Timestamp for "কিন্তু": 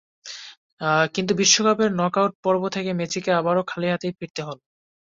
1.15-1.31